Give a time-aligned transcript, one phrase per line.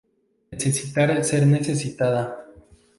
[0.53, 2.27] Necesitar ser necesitada.